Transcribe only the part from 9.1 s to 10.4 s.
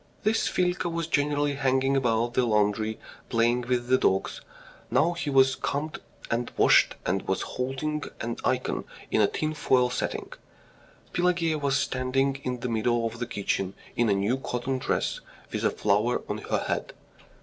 in a tinfoil setting.